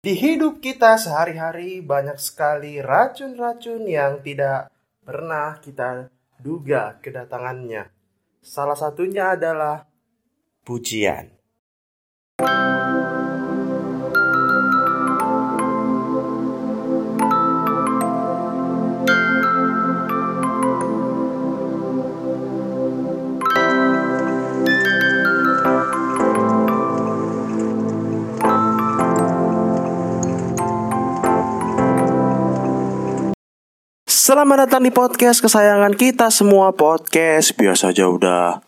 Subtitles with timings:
[0.00, 4.72] Di hidup kita sehari-hari banyak sekali racun-racun yang tidak
[5.04, 6.08] pernah kita
[6.40, 7.92] duga kedatangannya.
[8.40, 9.84] Salah satunya adalah
[10.64, 11.28] pujian.
[34.30, 38.62] Selamat datang di podcast kesayangan kita semua podcast biasa aja udah.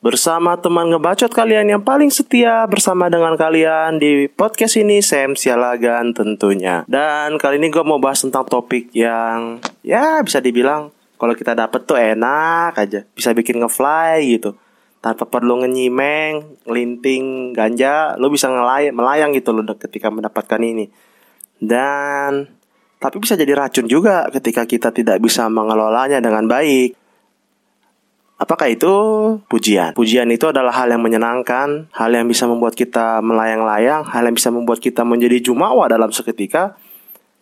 [0.00, 6.16] Bersama teman ngebacot kalian yang paling setia bersama dengan kalian di podcast ini Sam Sialagan
[6.16, 6.88] tentunya.
[6.88, 10.88] Dan kali ini gue mau bahas tentang topik yang ya bisa dibilang
[11.20, 14.56] kalau kita dapet tuh enak aja bisa bikin ngefly gitu.
[15.04, 20.88] Tanpa perlu ngenyimeng, ngelinting ganja, lo bisa ngelayang, melayang gitu loh ketika mendapatkan ini.
[21.60, 22.61] Dan
[23.02, 26.94] tapi bisa jadi racun juga ketika kita tidak bisa mengelolanya dengan baik.
[28.38, 28.94] Apakah itu
[29.50, 29.90] pujian?
[29.98, 34.54] Pujian itu adalah hal yang menyenangkan, hal yang bisa membuat kita melayang-layang, hal yang bisa
[34.54, 36.78] membuat kita menjadi jumawa dalam seketika.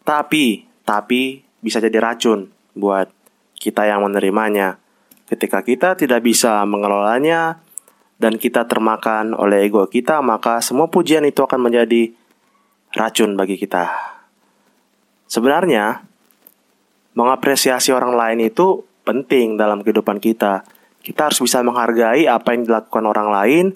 [0.04, 3.12] Tapi, tapi bisa jadi racun buat
[3.60, 4.80] kita yang menerimanya.
[5.28, 7.60] Ketika kita tidak bisa mengelolanya
[8.16, 12.12] dan kita termakan oleh ego kita, maka semua pujian itu akan menjadi
[12.96, 14.19] racun bagi kita.
[15.30, 16.02] Sebenarnya,
[17.14, 20.66] mengapresiasi orang lain itu penting dalam kehidupan kita.
[21.06, 23.66] Kita harus bisa menghargai apa yang dilakukan orang lain,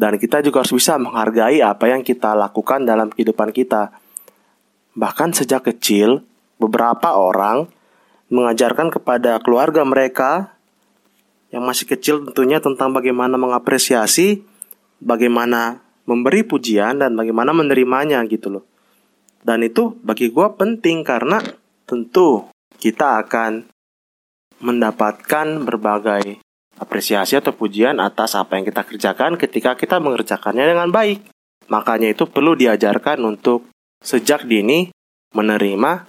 [0.00, 3.92] dan kita juga harus bisa menghargai apa yang kita lakukan dalam kehidupan kita.
[4.96, 6.24] Bahkan sejak kecil,
[6.56, 7.68] beberapa orang
[8.32, 10.56] mengajarkan kepada keluarga mereka
[11.52, 14.40] yang masih kecil tentunya tentang bagaimana mengapresiasi,
[15.04, 18.64] bagaimana memberi pujian, dan bagaimana menerimanya gitu loh.
[19.42, 21.38] Dan itu bagi gue penting karena
[21.88, 23.66] tentu kita akan
[24.58, 26.42] mendapatkan berbagai
[26.78, 31.26] apresiasi atau pujian atas apa yang kita kerjakan ketika kita mengerjakannya dengan baik.
[31.68, 33.68] Makanya itu perlu diajarkan untuk
[34.02, 34.88] sejak dini
[35.34, 36.06] menerima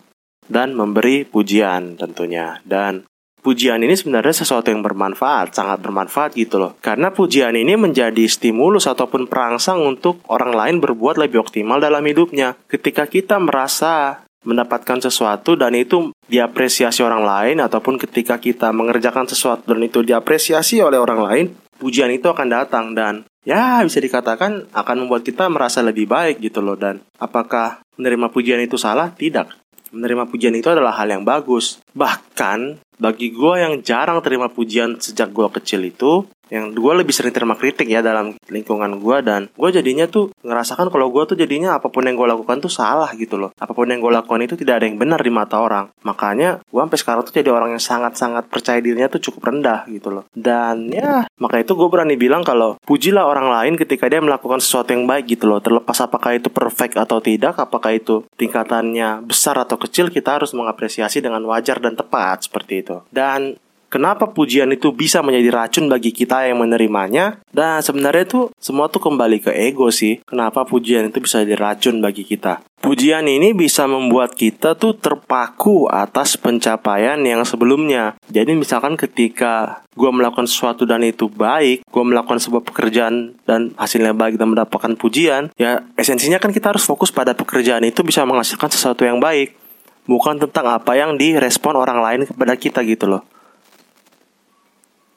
[0.49, 2.61] dan memberi pujian tentunya.
[2.63, 3.05] Dan
[3.39, 6.75] pujian ini sebenarnya sesuatu yang bermanfaat, sangat bermanfaat gitu loh.
[6.83, 12.59] Karena pujian ini menjadi stimulus ataupun perangsang untuk orang lain berbuat lebih optimal dalam hidupnya.
[12.67, 19.75] Ketika kita merasa mendapatkan sesuatu dan itu diapresiasi orang lain ataupun ketika kita mengerjakan sesuatu
[19.75, 21.45] dan itu diapresiasi oleh orang lain,
[21.79, 26.63] pujian itu akan datang dan ya bisa dikatakan akan membuat kita merasa lebih baik gitu
[26.63, 29.11] loh dan apakah menerima pujian itu salah?
[29.11, 29.68] Tidak.
[29.89, 31.81] Menerima pujian itu adalah hal yang bagus.
[31.97, 37.31] Bahkan bagi gue yang jarang terima pujian sejak gue kecil itu yang gue lebih sering
[37.31, 41.77] terima kritik ya dalam lingkungan gue dan gue jadinya tuh ngerasakan kalau gue tuh jadinya
[41.77, 43.53] apa pun yang gue lakukan tuh salah gitu loh.
[43.55, 45.93] Apa pun yang gue lakukan itu tidak ada yang benar di mata orang.
[46.01, 50.09] Makanya gue sampai sekarang tuh jadi orang yang sangat-sangat percaya dirinya tuh cukup rendah gitu
[50.09, 50.25] loh.
[50.33, 54.91] Dan ya maka itu gue berani bilang kalau pujilah orang lain ketika dia melakukan sesuatu
[54.91, 55.61] yang baik gitu loh.
[55.61, 61.21] Terlepas apakah itu perfect atau tidak apakah itu tingkatannya besar atau kecil kita harus mengapresiasi
[61.21, 62.97] dengan wajar dan tepat seperti itu.
[63.13, 63.55] Dan
[63.89, 67.41] Kenapa pujian itu bisa menjadi racun bagi kita yang menerimanya?
[67.49, 70.21] Dan sebenarnya itu semua tuh kembali ke ego sih.
[70.29, 72.61] Kenapa pujian itu bisa jadi racun bagi kita?
[72.85, 78.13] Pujian ini bisa membuat kita tuh terpaku atas pencapaian yang sebelumnya.
[78.29, 84.13] Jadi misalkan ketika gue melakukan sesuatu dan itu baik, gue melakukan sebuah pekerjaan dan hasilnya
[84.13, 88.69] baik dan mendapatkan pujian, ya esensinya kan kita harus fokus pada pekerjaan itu bisa menghasilkan
[88.69, 89.57] sesuatu yang baik.
[90.05, 93.38] Bukan tentang apa yang direspon orang lain kepada kita gitu loh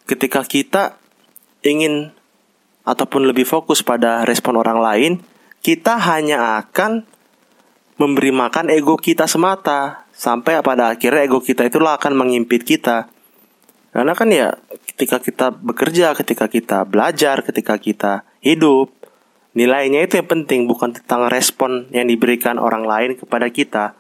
[0.07, 0.99] ketika kita
[1.63, 2.11] ingin
[2.83, 5.13] ataupun lebih fokus pada respon orang lain,
[5.63, 7.07] kita hanya akan
[8.01, 13.07] memberi makan ego kita semata sampai pada akhirnya ego kita itulah akan mengimpit kita.
[13.93, 14.59] Karena kan ya
[14.89, 18.91] ketika kita bekerja, ketika kita belajar, ketika kita hidup,
[19.55, 23.95] nilainya itu yang penting bukan tentang respon yang diberikan orang lain kepada kita.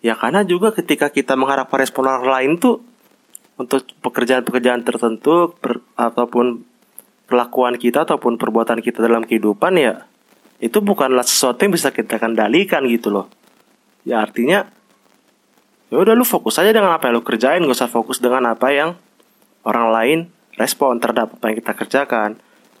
[0.00, 2.80] Ya karena juga ketika kita mengharapkan respon orang lain tuh
[3.54, 6.66] untuk pekerjaan-pekerjaan tertentu per, ataupun
[7.30, 10.04] kelakuan kita ataupun perbuatan kita dalam kehidupan ya
[10.62, 13.26] itu bukanlah sesuatu yang bisa kita kendalikan gitu loh.
[14.06, 14.68] Ya artinya
[15.88, 18.72] ya udah lu fokus aja dengan apa yang lu kerjain gak usah fokus dengan apa
[18.72, 18.96] yang
[19.64, 20.18] orang lain
[20.58, 22.30] respon terhadap apa yang kita kerjakan.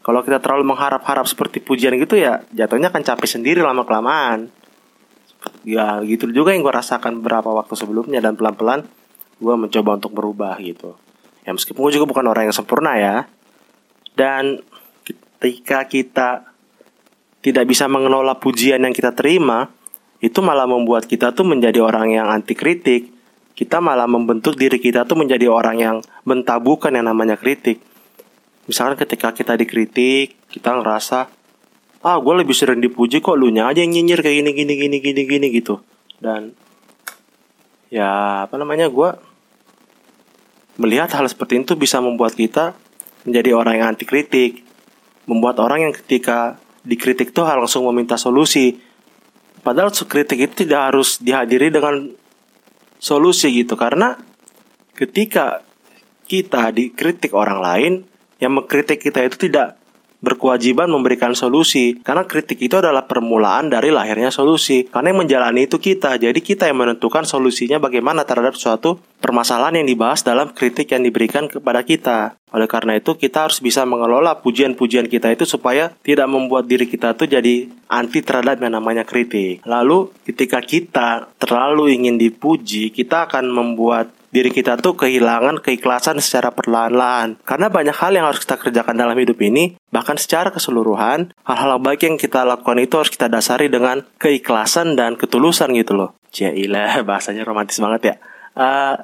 [0.04, 4.52] Kalau kita terlalu mengharap-harap seperti pujian gitu ya jatuhnya akan capek sendiri lama kelamaan
[5.64, 8.84] ya gitu juga yang gue rasakan beberapa waktu sebelumnya dan pelan-pelan
[9.38, 10.94] gue mencoba untuk berubah gitu
[11.44, 13.26] ya meskipun gue juga bukan orang yang sempurna ya
[14.14, 14.62] dan
[15.04, 16.54] ketika kita
[17.44, 19.68] tidak bisa mengelola pujian yang kita terima
[20.24, 23.12] itu malah membuat kita tuh menjadi orang yang anti kritik.
[23.52, 27.84] Kita malah membentuk diri kita tuh menjadi orang yang bentabukan yang namanya kritik.
[28.64, 31.28] Misalkan ketika kita dikritik, kita ngerasa,
[32.00, 35.22] ah gue lebih sering dipuji kok lu aja yang nyinyir kayak gini gini gini gini
[35.28, 35.84] gini gitu.
[36.16, 36.56] Dan
[37.94, 39.10] ya apa namanya gue
[40.82, 42.74] melihat hal seperti itu bisa membuat kita
[43.22, 44.66] menjadi orang yang anti kritik,
[45.30, 48.82] membuat orang yang ketika dikritik tuh langsung meminta solusi.
[49.62, 52.12] Padahal kritik itu tidak harus dihadiri dengan
[53.00, 54.18] solusi gitu karena
[54.92, 55.64] ketika
[56.28, 57.92] kita dikritik orang lain
[58.42, 59.80] yang mengkritik kita itu tidak
[60.24, 64.88] berkewajiban memberikan solusi karena kritik itu adalah permulaan dari lahirnya solusi.
[64.88, 69.88] Karena yang menjalani itu kita jadi kita yang menentukan solusinya bagaimana terhadap suatu permasalahan yang
[69.88, 72.40] dibahas dalam kritik yang diberikan kepada kita.
[72.54, 77.12] Oleh karena itu kita harus bisa mengelola pujian-pujian kita itu supaya tidak membuat diri kita
[77.18, 79.60] tuh jadi anti terhadap yang namanya kritik.
[79.66, 86.50] Lalu ketika kita terlalu ingin dipuji kita akan membuat diri kita tuh kehilangan keikhlasan secara
[86.50, 87.38] perlahan-lahan.
[87.46, 92.02] Karena banyak hal yang harus kita kerjakan dalam hidup ini, bahkan secara keseluruhan, hal-hal baik
[92.02, 96.10] yang kita lakukan itu harus kita dasari dengan keikhlasan dan ketulusan gitu loh.
[96.34, 98.14] Jailah, bahasanya romantis banget ya.
[98.58, 98.98] Uh,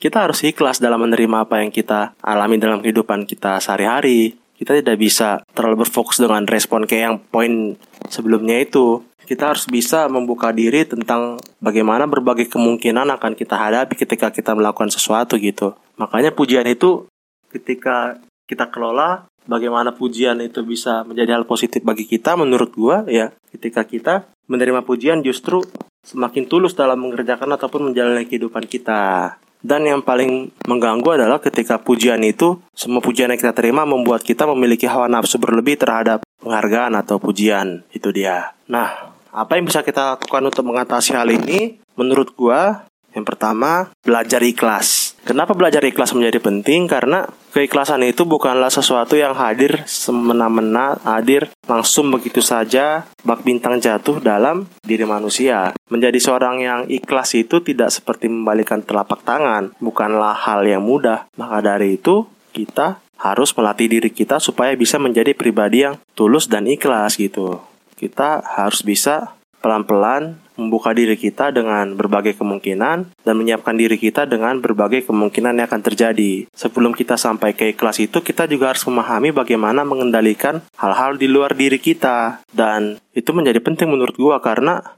[0.00, 4.40] kita harus ikhlas dalam menerima apa yang kita alami dalam kehidupan kita sehari-hari.
[4.56, 7.76] Kita tidak bisa terlalu berfokus dengan respon kayak yang poin
[8.08, 14.34] sebelumnya itu kita harus bisa membuka diri tentang bagaimana berbagai kemungkinan akan kita hadapi ketika
[14.34, 15.78] kita melakukan sesuatu gitu.
[16.02, 17.06] Makanya pujian itu
[17.46, 18.18] ketika
[18.50, 23.86] kita kelola bagaimana pujian itu bisa menjadi hal positif bagi kita menurut gua ya ketika
[23.86, 25.62] kita menerima pujian justru
[26.02, 29.38] semakin tulus dalam mengerjakan ataupun menjalani kehidupan kita.
[29.60, 34.48] Dan yang paling mengganggu adalah ketika pujian itu, semua pujian yang kita terima membuat kita
[34.48, 37.84] memiliki hawa nafsu berlebih terhadap penghargaan atau pujian.
[37.92, 38.56] Itu dia.
[38.72, 41.78] Nah, apa yang bisa kita lakukan untuk mengatasi hal ini?
[41.94, 45.18] Menurut gua, yang pertama, belajar ikhlas.
[45.26, 46.86] Kenapa belajar ikhlas menjadi penting?
[46.86, 54.22] Karena keikhlasan itu bukanlah sesuatu yang hadir semena-mena, hadir langsung begitu saja, bak bintang jatuh
[54.22, 55.74] dalam diri manusia.
[55.90, 61.26] Menjadi seorang yang ikhlas itu tidak seperti membalikan telapak tangan, bukanlah hal yang mudah.
[61.34, 66.64] Maka dari itu, kita harus melatih diri kita supaya bisa menjadi pribadi yang tulus dan
[66.64, 67.69] ikhlas gitu
[68.00, 74.60] kita harus bisa pelan-pelan membuka diri kita dengan berbagai kemungkinan dan menyiapkan diri kita dengan
[74.60, 76.48] berbagai kemungkinan yang akan terjadi.
[76.52, 81.52] Sebelum kita sampai ke kelas itu, kita juga harus memahami bagaimana mengendalikan hal-hal di luar
[81.52, 82.44] diri kita.
[82.52, 84.96] Dan itu menjadi penting menurut gua karena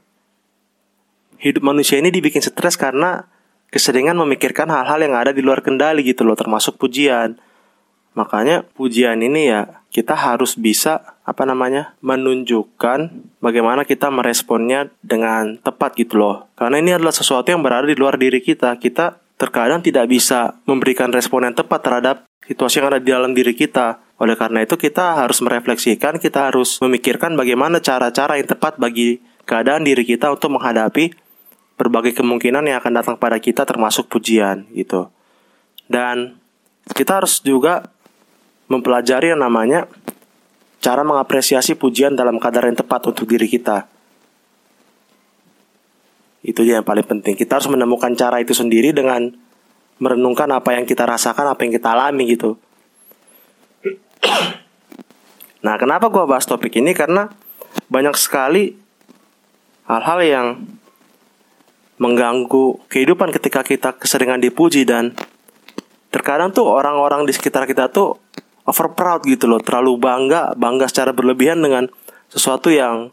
[1.43, 3.27] hidup manusia ini dibikin stres karena
[3.71, 7.39] keseringan memikirkan hal-hal yang ada di luar kendali gitu loh, termasuk pujian.
[8.13, 15.97] Makanya pujian ini ya kita harus bisa apa namanya menunjukkan bagaimana kita meresponnya dengan tepat
[15.97, 16.49] gitu loh.
[16.57, 18.77] Karena ini adalah sesuatu yang berada di luar diri kita.
[18.81, 22.15] Kita terkadang tidak bisa memberikan respon yang tepat terhadap
[22.45, 24.01] situasi yang ada di dalam diri kita.
[24.21, 29.83] Oleh karena itu kita harus merefleksikan kita harus memikirkan bagaimana cara-cara yang tepat bagi keadaan
[29.83, 31.11] diri kita untuk menghadapi
[31.77, 35.09] berbagai kemungkinan yang akan datang pada kita termasuk pujian gitu.
[35.89, 36.39] Dan
[36.91, 37.92] kita harus juga
[38.67, 39.87] mempelajari yang namanya
[40.83, 43.87] cara mengapresiasi pujian dalam kadar yang tepat untuk diri kita.
[46.43, 47.39] Itu dia yang paling penting.
[47.39, 49.31] Kita harus menemukan cara itu sendiri dengan
[50.03, 52.59] merenungkan apa yang kita rasakan, apa yang kita alami gitu.
[55.63, 56.91] Nah, kenapa gue bahas topik ini?
[56.91, 57.31] Karena
[57.87, 58.75] banyak sekali
[59.87, 60.47] hal-hal yang
[62.03, 65.15] mengganggu kehidupan ketika kita keseringan dipuji dan
[66.11, 68.19] terkadang tuh orang-orang di sekitar kita tuh
[68.63, 71.87] over proud gitu loh, terlalu bangga, bangga secara berlebihan dengan
[72.31, 73.11] sesuatu yang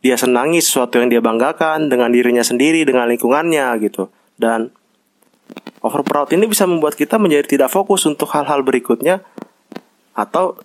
[0.00, 4.08] dia senangi, sesuatu yang dia banggakan dengan dirinya sendiri, dengan lingkungannya gitu.
[4.36, 4.72] Dan
[5.82, 9.22] over proud ini bisa membuat kita menjadi tidak fokus untuk hal-hal berikutnya
[10.16, 10.56] atau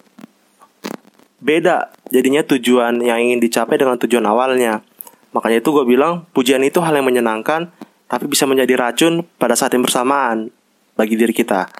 [1.41, 4.85] beda jadinya tujuan yang ingin dicapai dengan tujuan awalnya.
[5.31, 7.71] Makanya itu gue bilang pujian itu hal yang menyenangkan
[8.11, 10.51] tapi bisa menjadi racun pada saat yang bersamaan
[10.99, 11.71] bagi diri kita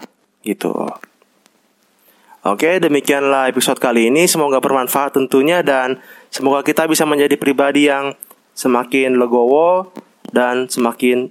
[0.47, 0.71] gitu.
[2.41, 4.25] Oke, demikianlah episode kali ini.
[4.25, 6.01] Semoga bermanfaat tentunya dan
[6.33, 8.17] semoga kita bisa menjadi pribadi yang
[8.57, 9.93] semakin legowo
[10.33, 11.29] dan semakin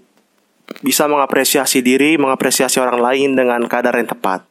[0.86, 4.46] bisa mengapresiasi diri, mengapresiasi orang lain dengan kadar yang tepat.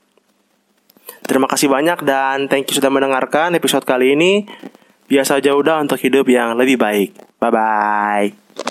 [1.23, 4.43] Terima kasih banyak dan thank you sudah mendengarkan episode kali ini.
[5.07, 7.15] Biasa aja udah untuk hidup yang lebih baik.
[7.39, 8.68] Bye bye.